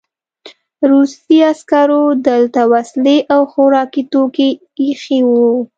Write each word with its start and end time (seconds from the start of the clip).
روسي 0.89 1.37
عسکرو 1.51 2.03
دلته 2.29 2.61
وسلې 2.73 3.17
او 3.33 3.41
خوراکي 3.51 4.03
توکي 4.11 4.49
ایښي 4.83 5.19
وو 5.29 5.49